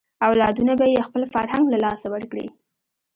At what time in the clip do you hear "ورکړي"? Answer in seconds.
2.13-2.47